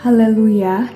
Haleluya, 0.00 0.88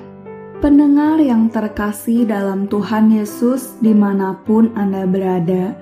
pendengar 0.65 1.21
yang 1.21 1.45
terkasih 1.53 2.25
dalam 2.25 2.65
Tuhan 2.65 3.13
Yesus 3.13 3.77
di 3.77 3.93
mana 3.93 4.33
pun 4.33 4.73
Anda 4.73 5.05
berada, 5.05 5.77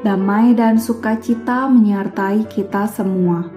damai 0.00 0.56
dan 0.56 0.80
sukacita 0.80 1.68
menyertai 1.68 2.48
kita 2.48 2.88
semua. 2.88 3.52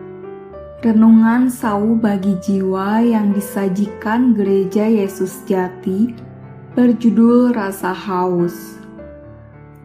Renungan 0.83 1.47
sau 1.47 1.95
bagi 1.95 2.35
jiwa 2.43 2.99
yang 2.99 3.31
disajikan 3.31 4.35
Gereja 4.35 4.91
Yesus 4.91 5.47
Jati 5.47 6.11
berjudul 6.75 7.55
Rasa 7.55 7.95
Haus. 7.95 8.75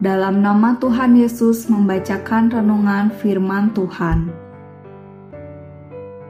Dalam 0.03 0.43
nama 0.43 0.75
Tuhan 0.83 1.15
Yesus 1.15 1.71
membacakan 1.71 2.51
renungan 2.51 3.07
firman 3.23 3.71
Tuhan. 3.71 4.27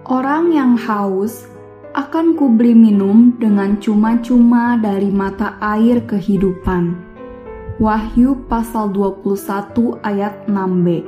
Orang 0.05 0.53
yang 0.53 0.77
haus 0.77 1.57
akan 1.89 2.37
kuberi 2.37 2.77
minum 2.77 3.33
dengan 3.41 3.73
cuma-cuma 3.81 4.77
dari 4.77 5.09
mata 5.09 5.57
air 5.57 6.05
kehidupan. 6.05 6.93
Wahyu 7.81 8.45
pasal 8.45 8.93
21 8.93 9.97
ayat 10.05 10.45
6b. 10.45 11.01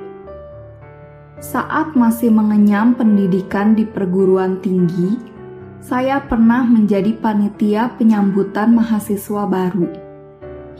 Saat 1.37 1.93
masih 1.93 2.33
mengenyam 2.33 2.97
pendidikan 2.97 3.77
di 3.77 3.85
perguruan 3.85 4.57
tinggi, 4.65 5.21
saya 5.81 6.21
pernah 6.25 6.65
menjadi 6.65 7.13
panitia 7.17 7.93
penyambutan 7.97 8.73
mahasiswa 8.73 9.45
baru 9.45 9.89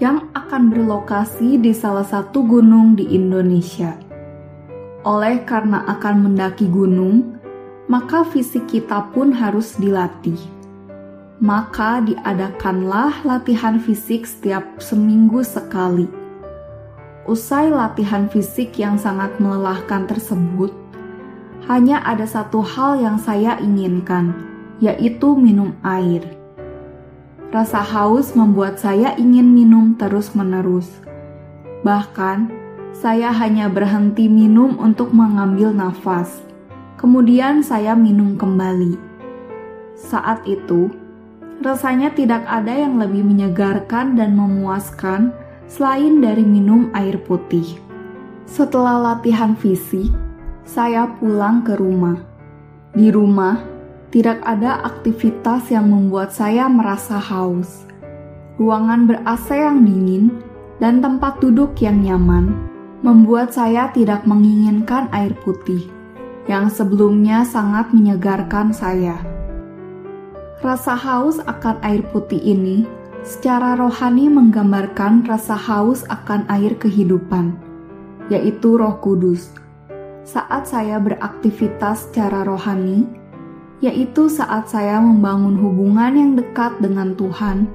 yang 0.02 0.34
akan 0.34 0.74
berlokasi 0.74 1.62
di 1.62 1.78
salah 1.78 2.06
satu 2.06 2.42
gunung 2.42 2.98
di 2.98 3.06
Indonesia. 3.14 3.94
Oleh 5.06 5.46
karena 5.46 5.86
akan 5.86 6.30
mendaki 6.30 6.70
gunung, 6.70 7.41
maka 7.90 8.22
fisik 8.28 8.70
kita 8.70 9.10
pun 9.16 9.34
harus 9.34 9.74
dilatih. 9.80 10.38
Maka 11.42 12.06
diadakanlah 12.06 13.26
latihan 13.26 13.82
fisik 13.82 14.30
setiap 14.30 14.78
seminggu 14.78 15.42
sekali. 15.42 16.06
Usai 17.26 17.74
latihan 17.74 18.30
fisik 18.30 18.78
yang 18.78 18.98
sangat 18.98 19.34
melelahkan 19.42 20.06
tersebut, 20.06 20.70
hanya 21.66 22.02
ada 22.06 22.26
satu 22.30 22.62
hal 22.62 23.02
yang 23.02 23.18
saya 23.18 23.58
inginkan, 23.58 24.38
yaitu 24.78 25.34
minum 25.34 25.74
air. 25.82 26.22
Rasa 27.50 27.82
haus 27.82 28.38
membuat 28.38 28.78
saya 28.78 29.18
ingin 29.18 29.50
minum 29.54 29.98
terus-menerus. 29.98 30.90
Bahkan, 31.82 32.54
saya 32.94 33.34
hanya 33.34 33.66
berhenti 33.66 34.30
minum 34.30 34.78
untuk 34.78 35.10
mengambil 35.10 35.74
nafas 35.74 36.51
Kemudian 37.02 37.66
saya 37.66 37.98
minum 37.98 38.38
kembali. 38.38 38.94
Saat 39.98 40.46
itu, 40.46 40.94
rasanya 41.66 42.14
tidak 42.14 42.46
ada 42.46 42.78
yang 42.78 43.02
lebih 43.02 43.26
menyegarkan 43.26 44.14
dan 44.14 44.38
memuaskan 44.38 45.34
selain 45.66 46.22
dari 46.22 46.46
minum 46.46 46.94
air 46.94 47.18
putih. 47.26 47.82
Setelah 48.46 49.02
latihan 49.02 49.58
fisik, 49.58 50.14
saya 50.62 51.10
pulang 51.18 51.66
ke 51.66 51.74
rumah. 51.74 52.22
Di 52.94 53.10
rumah, 53.10 53.58
tidak 54.14 54.38
ada 54.46 54.86
aktivitas 54.86 55.74
yang 55.74 55.90
membuat 55.90 56.30
saya 56.30 56.70
merasa 56.70 57.18
haus. 57.18 57.82
Ruangan 58.62 59.10
ber-AC 59.10 59.58
yang 59.58 59.90
dingin 59.90 60.38
dan 60.78 61.02
tempat 61.02 61.42
duduk 61.42 61.74
yang 61.82 61.98
nyaman 62.06 62.54
membuat 63.02 63.58
saya 63.58 63.90
tidak 63.90 64.22
menginginkan 64.30 65.10
air 65.10 65.34
putih 65.42 65.90
yang 66.50 66.70
sebelumnya 66.72 67.46
sangat 67.46 67.94
menyegarkan 67.94 68.74
saya. 68.74 69.18
Rasa 70.62 70.94
haus 70.94 71.42
akan 71.42 71.82
air 71.82 72.06
putih 72.14 72.42
ini 72.42 72.86
secara 73.22 73.78
rohani 73.78 74.30
menggambarkan 74.30 75.26
rasa 75.26 75.54
haus 75.54 76.06
akan 76.10 76.46
air 76.50 76.74
kehidupan, 76.78 77.58
yaitu 78.30 78.78
Roh 78.78 78.98
Kudus. 79.02 79.54
Saat 80.22 80.70
saya 80.70 81.02
beraktivitas 81.02 82.10
secara 82.10 82.46
rohani, 82.46 83.10
yaitu 83.82 84.30
saat 84.30 84.70
saya 84.70 85.02
membangun 85.02 85.58
hubungan 85.58 86.14
yang 86.14 86.32
dekat 86.38 86.78
dengan 86.78 87.18
Tuhan, 87.18 87.66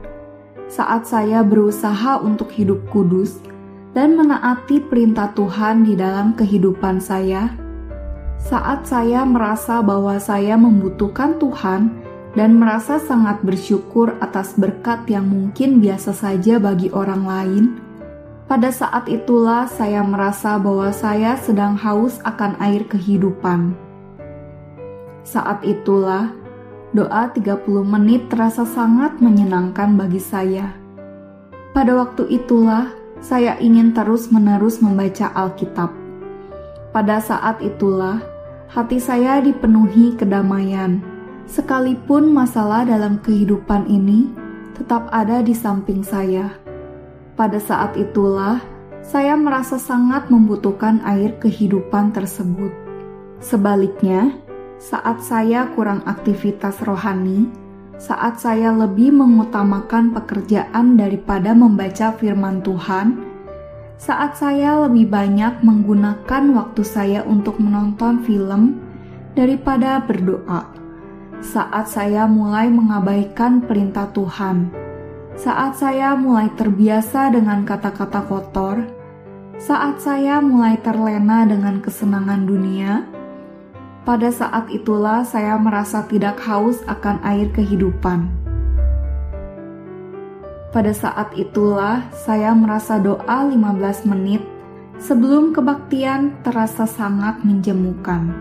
saat 0.71 1.07
saya 1.07 1.43
berusaha 1.43 2.23
untuk 2.23 2.51
hidup 2.55 2.83
kudus 2.91 3.43
dan 3.95 4.15
menaati 4.15 4.83
perintah 4.87 5.31
Tuhan 5.35 5.83
di 5.87 5.99
dalam 5.99 6.35
kehidupan 6.39 7.03
saya 7.03 7.66
saat 8.47 8.87
saya 8.87 9.27
merasa 9.27 9.83
bahwa 9.83 10.15
saya 10.23 10.55
membutuhkan 10.55 11.35
Tuhan 11.43 11.91
dan 12.39 12.63
merasa 12.63 13.03
sangat 13.03 13.43
bersyukur 13.43 14.15
atas 14.23 14.55
berkat 14.55 15.03
yang 15.11 15.27
mungkin 15.27 15.83
biasa 15.83 16.15
saja 16.15 16.63
bagi 16.63 16.87
orang 16.95 17.27
lain, 17.27 17.65
pada 18.47 18.71
saat 18.71 19.11
itulah 19.11 19.67
saya 19.67 20.07
merasa 20.07 20.55
bahwa 20.63 20.95
saya 20.95 21.35
sedang 21.43 21.75
haus 21.75 22.23
akan 22.23 22.55
air 22.63 22.87
kehidupan. 22.87 23.75
Saat 25.27 25.67
itulah 25.67 26.31
doa 26.95 27.27
30 27.35 27.67
menit 27.83 28.31
terasa 28.31 28.63
sangat 28.63 29.19
menyenangkan 29.19 29.99
bagi 29.99 30.23
saya. 30.23 30.71
Pada 31.75 31.99
waktu 31.99 32.31
itulah 32.31 32.95
saya 33.19 33.59
ingin 33.59 33.91
terus-menerus 33.91 34.79
membaca 34.79 35.35
Alkitab. 35.35 35.91
Pada 36.95 37.19
saat 37.19 37.59
itulah 37.59 38.36
hati 38.67 38.99
saya 38.99 39.39
dipenuhi 39.39 40.19
kedamaian. 40.19 40.99
Sekalipun 41.47 42.35
masalah 42.35 42.83
dalam 42.83 43.23
kehidupan 43.23 43.87
ini 43.87 44.27
tetap 44.75 45.07
ada 45.15 45.41
di 45.41 45.55
samping 45.55 46.03
saya. 46.03 46.51
Pada 47.39 47.63
saat 47.63 47.95
itulah 47.95 48.59
saya 49.07 49.39
merasa 49.39 49.79
sangat 49.79 50.27
membutuhkan 50.27 50.99
air 51.07 51.39
kehidupan 51.39 52.11
tersebut. 52.11 52.75
Sebaliknya, 53.39 54.35
saat 54.83 55.23
saya 55.23 55.71
kurang 55.79 56.03
aktivitas 56.03 56.83
rohani, 56.83 57.47
saat 57.97 58.43
saya 58.43 58.75
lebih 58.75 59.15
mengutamakan 59.15 60.11
pekerjaan 60.11 60.99
daripada 60.99 61.55
membaca 61.55 62.13
firman 62.19 62.61
Tuhan, 62.67 63.26
saat 63.97 64.37
saya 64.37 64.85
lebih 64.85 65.09
banyak 65.09 65.65
menggunakan 65.65 66.45
waktu 66.53 66.83
saya 66.85 67.21
untuk 67.25 67.57
menonton 67.57 68.21
film 68.25 68.77
daripada 69.33 70.05
berdoa. 70.05 70.69
Saat 71.41 71.93
saya 71.93 72.25
mulai 72.29 72.69
mengabaikan 72.73 73.65
perintah 73.65 74.09
Tuhan, 74.13 74.73
saat 75.37 75.77
saya 75.77 76.17
mulai 76.17 76.49
terbiasa 76.57 77.33
dengan 77.33 77.65
kata-kata 77.65 78.25
kotor, 78.25 78.85
saat 79.61 80.01
saya 80.01 80.41
mulai 80.41 80.81
terlena 80.81 81.45
dengan 81.45 81.81
kesenangan 81.81 82.45
dunia, 82.49 83.05
pada 84.05 84.33
saat 84.33 84.73
itulah 84.73 85.25
saya 85.29 85.57
merasa 85.61 86.05
tidak 86.09 86.41
haus 86.45 86.81
akan 86.89 87.21
air 87.25 87.53
kehidupan. 87.53 88.46
Pada 90.75 90.91
saat 90.91 91.31
itulah 91.39 92.11
saya 92.11 92.51
merasa 92.51 92.99
doa 92.99 93.47
15 93.47 94.11
menit 94.11 94.43
sebelum 94.99 95.55
kebaktian 95.55 96.43
terasa 96.43 96.89
sangat 96.89 97.45
menjemukan. 97.47 98.35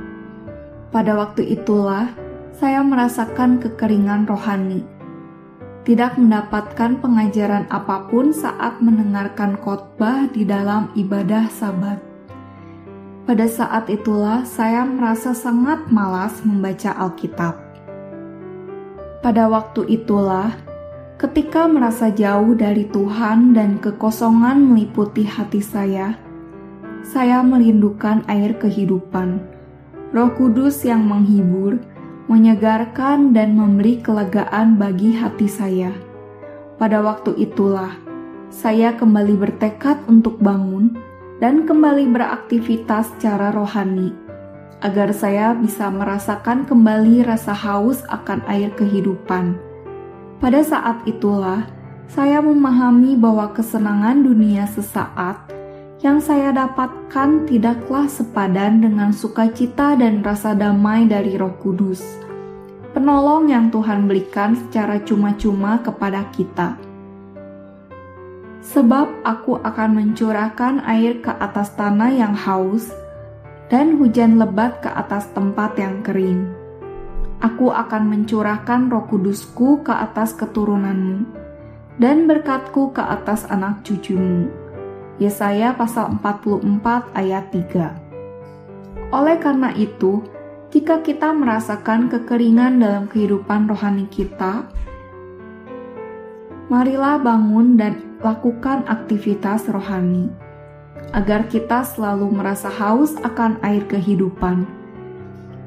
Pada 0.89 1.13
waktu 1.19 1.59
itulah 1.59 2.09
saya 2.55 2.81
merasakan 2.81 3.59
kekeringan 3.59 4.25
rohani. 4.25 4.87
Tidak 5.85 6.17
mendapatkan 6.17 6.97
pengajaran 6.97 7.69
apa 7.69 8.09
pun 8.09 8.33
saat 8.33 8.81
mendengarkan 8.81 9.53
khotbah 9.61 10.25
di 10.33 10.41
dalam 10.41 10.89
ibadah 10.97 11.45
Sabat. 11.53 12.01
Pada 13.29 13.45
saat 13.45 13.85
itulah 13.93 14.41
saya 14.49 14.81
merasa 14.81 15.37
sangat 15.37 15.85
malas 15.93 16.41
membaca 16.41 16.89
Alkitab. 16.89 17.53
Pada 19.21 19.45
waktu 19.49 19.85
itulah 19.93 20.64
Ketika 21.15 21.63
merasa 21.63 22.11
jauh 22.11 22.59
dari 22.59 22.91
Tuhan 22.91 23.55
dan 23.55 23.79
kekosongan 23.79 24.59
meliputi 24.59 25.23
hati 25.23 25.63
saya, 25.63 26.19
saya 27.07 27.39
merindukan 27.39 28.27
air 28.27 28.51
kehidupan, 28.59 29.39
Roh 30.11 30.35
Kudus 30.35 30.83
yang 30.83 31.07
menghibur, 31.07 31.79
menyegarkan, 32.27 33.31
dan 33.31 33.55
memberi 33.55 34.03
kelegaan 34.03 34.75
bagi 34.75 35.15
hati 35.15 35.47
saya. 35.47 35.95
Pada 36.75 36.99
waktu 36.99 37.31
itulah 37.39 37.95
saya 38.51 38.91
kembali 38.99 39.39
bertekad 39.39 40.03
untuk 40.11 40.35
bangun 40.43 40.99
dan 41.39 41.63
kembali 41.63 42.11
beraktivitas 42.11 43.15
secara 43.15 43.55
rohani, 43.55 44.11
agar 44.83 45.15
saya 45.15 45.55
bisa 45.55 45.87
merasakan 45.87 46.67
kembali 46.67 47.23
rasa 47.23 47.55
haus 47.55 48.03
akan 48.11 48.43
air 48.51 48.67
kehidupan 48.75 49.64
pada 50.45 50.61
saat 50.61 51.01
itulah 51.09 51.65
saya 52.05 52.37
memahami 52.37 53.17
bahwa 53.17 53.49
kesenangan 53.49 54.21
dunia 54.21 54.69
sesaat 54.69 55.49
yang 56.05 56.21
saya 56.21 56.53
dapatkan 56.53 57.49
tidaklah 57.49 58.05
sepadan 58.05 58.77
dengan 58.77 59.09
sukacita 59.09 59.97
dan 59.97 60.21
rasa 60.21 60.53
damai 60.53 61.09
dari 61.09 61.33
Roh 61.33 61.57
Kudus. 61.57 62.05
penolong 62.93 63.49
yang 63.49 63.73
Tuhan 63.73 64.05
berikan 64.05 64.53
secara 64.53 65.01
cuma-cuma 65.01 65.81
kepada 65.81 66.29
kita. 66.29 66.77
Sebab 68.61 69.25
aku 69.25 69.57
akan 69.65 69.89
mencurahkan 69.97 70.85
air 70.85 71.25
ke 71.25 71.33
atas 71.41 71.73
tanah 71.73 72.13
yang 72.13 72.37
haus, 72.37 72.93
dan 73.73 73.97
hujan 73.97 74.37
lebat 74.37 74.77
ke 74.79 74.93
atas 74.93 75.25
tempat 75.33 75.73
yang 75.75 76.05
kering. 76.05 76.64
Aku 77.45 77.69
akan 77.69 78.09
mencurahkan 78.09 78.89
roh 78.89 79.05
kudusku 79.05 79.85
ke 79.85 79.93
atas 79.93 80.33
keturunanmu, 80.33 81.29
dan 82.01 82.25
berkatku 82.25 82.89
ke 82.89 83.05
atas 83.05 83.45
anak 83.53 83.85
cucumu. 83.85 84.49
Yesaya 85.21 85.77
pasal 85.77 86.17
44 86.17 87.13
ayat 87.13 87.53
3 87.53 89.13
Oleh 89.13 89.37
karena 89.37 89.69
itu, 89.77 90.25
jika 90.73 91.05
kita 91.05 91.31
merasakan 91.31 92.09
kekeringan 92.09 92.81
dalam 92.81 93.05
kehidupan 93.07 93.69
rohani 93.69 94.09
kita, 94.09 94.65
marilah 96.67 97.21
bangun 97.21 97.77
dan 97.77 98.01
lakukan 98.25 98.83
aktivitas 98.89 99.69
rohani, 99.69 100.33
agar 101.13 101.45
kita 101.47 101.85
selalu 101.85 102.27
merasa 102.27 102.73
haus 102.73 103.15
akan 103.21 103.61
air 103.61 103.85
kehidupan. 103.85 104.65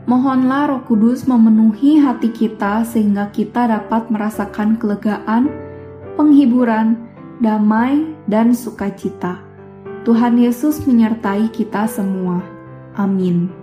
Mohonlah 0.09 0.73
Roh 0.73 0.83
Kudus 0.89 1.29
memenuhi 1.29 2.01
hati 2.01 2.33
kita 2.33 2.81
sehingga 2.81 3.29
kita 3.29 3.69
dapat 3.69 4.09
merasakan 4.09 4.81
kelegaan, 4.81 5.53
penghiburan, 6.17 6.97
damai, 7.45 8.09
dan 8.25 8.57
sukacita. 8.57 9.45
Tuhan 10.09 10.41
Yesus 10.41 10.89
menyertai 10.89 11.53
kita 11.53 11.85
semua. 11.85 12.41
Amin. 12.97 13.58